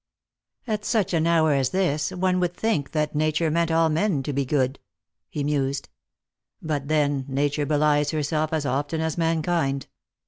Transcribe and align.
"At 0.67 0.83
such 0.83 1.13
an 1.13 1.27
hour 1.27 1.51
as 1.53 1.69
this 1.69 2.09
one 2.09 2.39
would 2.39 2.55
think 2.55 2.89
that 2.93 3.13
Nature 3.13 3.51
meant 3.51 3.69
all 3.69 3.87
men 3.87 4.23
to 4.23 4.33
be 4.33 4.45
good," 4.45 4.79
he 5.29 5.43
mused;" 5.43 5.89
but, 6.59 6.87
then, 6.87 7.23
Nature 7.27 7.67
belies 7.67 8.09
her 8.09 8.23
self 8.23 8.51
as 8.51 8.65
often 8.65 8.99
as 8.99 9.15
mankind. 9.15 9.85